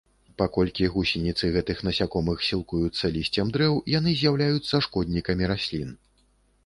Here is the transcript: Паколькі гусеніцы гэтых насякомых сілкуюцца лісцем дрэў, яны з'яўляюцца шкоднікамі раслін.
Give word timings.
Паколькі 0.41 0.87
гусеніцы 0.93 1.49
гэтых 1.57 1.83
насякомых 1.89 2.41
сілкуюцца 2.47 3.13
лісцем 3.17 3.47
дрэў, 3.59 3.73
яны 3.97 4.17
з'яўляюцца 4.23 4.83
шкоднікамі 4.87 5.43
раслін. 5.53 5.97